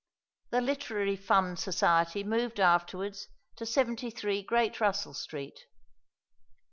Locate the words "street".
5.13-5.67